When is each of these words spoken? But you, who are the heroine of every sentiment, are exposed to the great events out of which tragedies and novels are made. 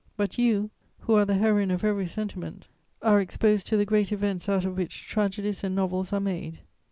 But 0.17 0.39
you, 0.39 0.71
who 1.01 1.13
are 1.13 1.25
the 1.25 1.35
heroine 1.35 1.69
of 1.69 1.83
every 1.83 2.07
sentiment, 2.07 2.65
are 3.03 3.21
exposed 3.21 3.67
to 3.67 3.77
the 3.77 3.85
great 3.85 4.11
events 4.11 4.49
out 4.49 4.65
of 4.65 4.75
which 4.75 5.05
tragedies 5.05 5.63
and 5.63 5.75
novels 5.75 6.11
are 6.11 6.19
made. 6.19 6.61